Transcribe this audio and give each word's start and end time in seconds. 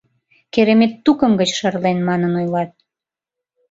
—Керемет 0.53 0.93
тукым 1.05 1.31
гыч 1.39 1.49
шарлен, 1.59 1.97
манын 2.07 2.33
ойлат. 2.39 2.71